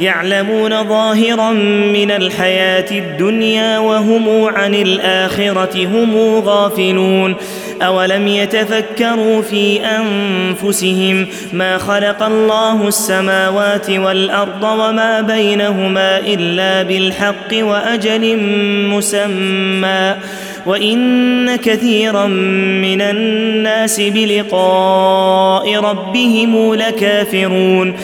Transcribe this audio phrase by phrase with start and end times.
[0.00, 1.50] يعلمون ظاهرا
[1.92, 7.34] من الحياة الدنيا وهم عن الآخرة هم غافلون.
[7.82, 18.36] أولم يتفكروا في أنفسهم ما خلق الله السماوات والأرض وما بينهما إلا بالحق وأجل
[18.88, 20.14] مسمى.
[20.66, 27.94] وإن كثيرا من الناس بلقاء ربهم لكافرون.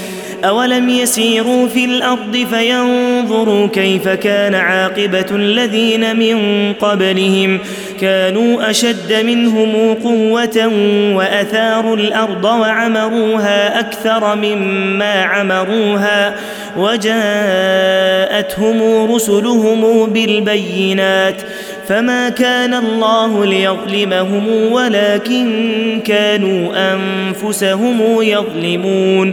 [0.45, 7.59] اولم يسيروا في الأرض فينظروا كيف كان عاقبه الذين من قبلهم
[8.01, 10.73] كانوا اشد منهم قوه
[11.15, 16.35] واثاروا الأرض وعمروها أكثر مما عمروها
[16.77, 18.83] وجاءتهم
[19.15, 21.43] رسلهم بالبينات
[21.89, 29.33] فما كان الله ليظلمهم ولكن كانوا انفسهم يظلمون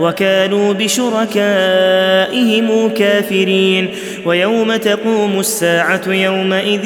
[0.00, 2.28] وكانوا بشركائهم
[2.90, 3.90] كافرين.
[4.28, 6.84] ويوم تقوم الساعة يومئذ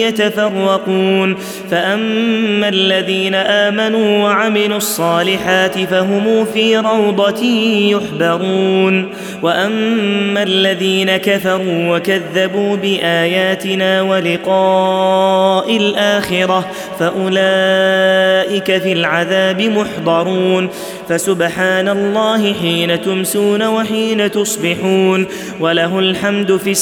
[0.00, 1.36] يتفرقون.
[1.70, 7.44] فأما الذين آمنوا وعملوا الصالحات فهم في روضة
[7.90, 9.10] يحبرون.
[9.42, 20.68] وأما الذين كفروا وكذبوا بآياتنا ولقاء الآخرة فأولئك في العذاب محضرون.
[21.08, 25.26] فسبحان الله حين تمسون وحين تصبحون.
[25.60, 26.70] وله الحمد في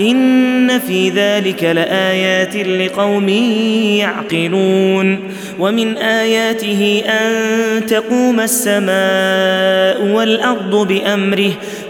[0.00, 3.28] إن في ذلك لآيات لقوم
[3.98, 5.18] يعقلون
[5.58, 11.52] ومن آياته أن تقوم السماء والأرض بأمره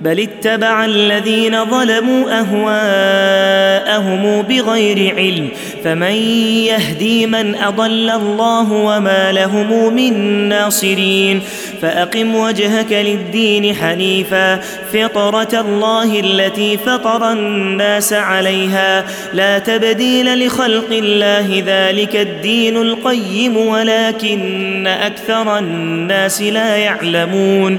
[0.00, 3.94] بل اتبع الذين ظلموا أهواءهم
[4.42, 5.48] بغير علم
[5.84, 6.12] فمن
[6.66, 10.14] يهدي من أضل الله وما لهم من
[10.48, 11.42] ناصرين
[11.82, 14.60] فأقم وجهك للدين حنيفا
[14.92, 25.58] فطرة الله التي فطر الناس عليها لا تبديل لخلق الله ذلك الدين القيم ولكن أكثر
[25.58, 27.78] الناس لا يعلمون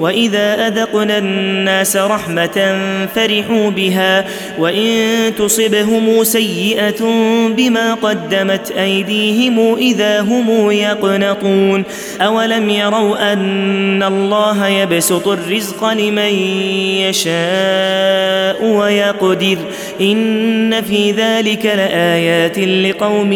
[0.00, 2.78] وإذا أذقنا الناس رحمة
[3.14, 4.24] فرحوا بها
[4.58, 7.04] وإن تصبهم سيئة
[7.56, 11.84] بما قدمت أيديهم إذا هم يقنطون
[12.20, 16.34] أولم يروا أن الله يبسط الرزق لمن
[17.08, 19.58] يشاء ويقدر
[20.00, 23.32] إن في ذلك لآيات لقوم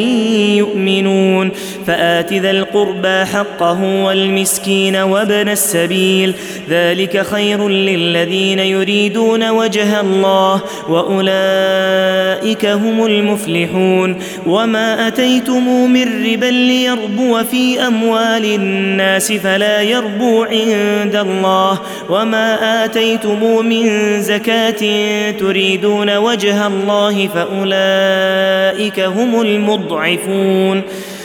[0.57, 1.51] يؤمنون
[1.87, 6.35] فآت ذا القربى حقه والمسكين وابن السبيل
[6.71, 14.17] ذلك خير للذين يريدون وجه الله وأولئك هم المفلحون.
[14.47, 21.81] وما أتيتم من ربا ليربو في أموال الناس فلا يربو عند الله.
[22.11, 23.87] وما آتيتم من
[24.23, 24.83] زكاة
[25.31, 30.83] تريدون وجه الله فأولئك هم المضعفون.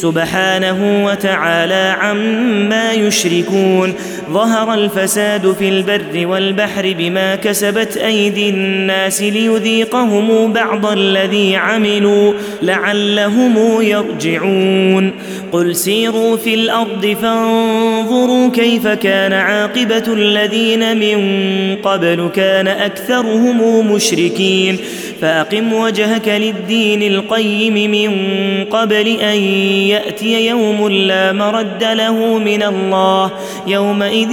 [0.00, 3.94] سبحانه وتعالى عما يشركون.
[4.30, 12.32] ظهر الفساد في البر والبحر بما كسبت أيدي الناس ليذيقهم بعض الذي عملوا
[12.62, 15.12] لعلهم يرجعون.
[15.52, 21.20] قل سيروا في الأرض فانظروا كيف كان عاقبة الذين من
[21.76, 24.78] قبل كان أكثرهم مشركين.
[25.20, 28.10] فأقم وجهك للدين القيم من
[28.64, 29.36] قبل أن
[29.88, 33.30] يأتي يوم لا مرد له من الله
[33.66, 34.32] يومئذ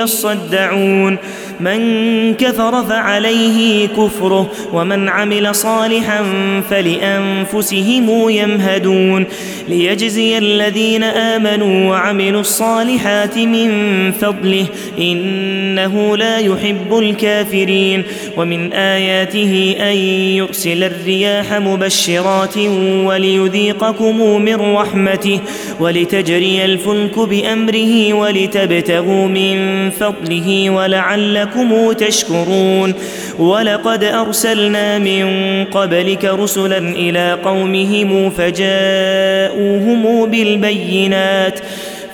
[0.00, 1.18] يصدعون
[1.60, 6.24] من كفر فعليه كفره ومن عمل صالحا
[6.70, 9.26] فلأنفسهم يمهدون.
[9.68, 13.70] ليجزي الذين آمنوا وعملوا الصالحات من
[14.12, 14.66] فضله
[14.98, 18.02] إنه لا يحب الكافرين.
[18.36, 19.96] ومن آياته أن
[20.36, 22.58] يرسل الرياح مبشرات
[23.04, 25.40] وليذيقكم من رحمته
[25.80, 32.94] ولتجري الفلك بأمره ولتبتغوا من فضله ولعلكم لعلكم تشكرون
[33.38, 41.60] ولقد أرسلنا من قبلك رسلا إلى قومهم فجاءوهم بالبينات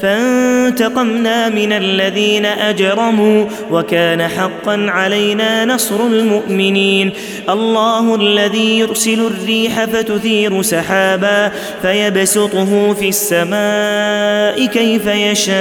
[0.02, 7.12] فانتقمنا من الذين أجرموا وكان حقا علينا نصر المؤمنين
[7.48, 15.54] الله الذي يرسل الريح فتثير سحابا فيبسطه في السماء كيف يشاء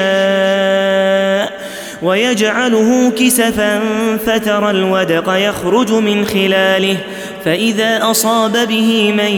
[2.04, 3.80] ويجعله كسفا
[4.26, 6.98] فترى الودق يخرج من خلاله
[7.46, 9.32] فإذا أصاب به من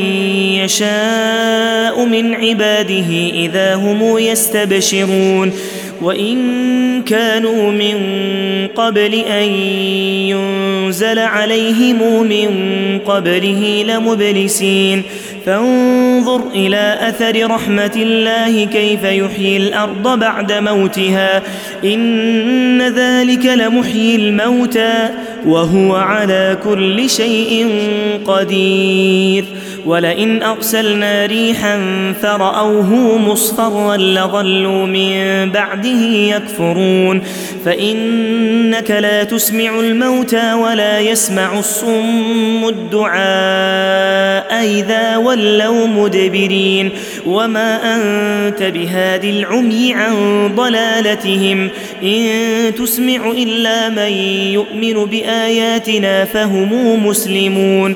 [0.64, 5.54] يشاء من عباده إذا هم يستبشرون.
[6.02, 6.38] وإن
[7.04, 7.98] كانوا من
[8.76, 9.52] قبل أن
[10.30, 12.50] ينزل عليهم من
[13.06, 15.04] قبله لمبلسين.
[15.46, 21.42] فانظر إلى أثر رحمة الله كيف يحيي الأرض بعد موتها.
[21.84, 25.10] إن ذلك لمحيي الموتى
[25.46, 27.70] وهو على كل شيء
[28.26, 29.46] قدير.
[29.86, 31.80] ولئن أرسلنا ريحا
[32.22, 37.22] فرأوه مصفرا لظلوا من بعده يكفرون
[37.66, 43.16] فإنك لا تسمع الموتى ولا يسمع الصم الدعاء
[44.66, 46.90] إذا ولوا مدبرين
[47.26, 50.16] وما أنت بهاد العمي عن
[50.56, 51.70] ضلالتهم
[52.04, 52.26] إن
[52.78, 54.12] تسمع إلا من
[54.54, 57.96] يؤمن بآياتنا فهم مسلمون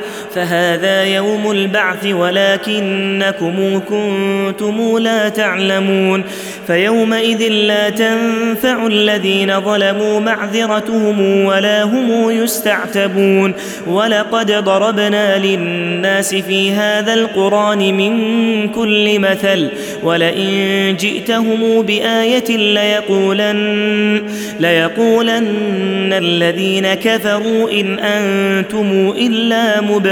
[0.35, 6.23] فهذا يوم البعث ولكنكم كنتم لا تعلمون
[6.67, 13.53] فيومئذ لا تنفع الذين ظلموا معذرتهم ولا هم يستعتبون
[13.87, 19.69] ولقد ضربنا للناس في هذا القرآن من كل مثل
[20.03, 24.23] ولئن جئتهم بآية ليقولن
[24.59, 29.81] ليقولن الذين كفروا إن أنتم إلا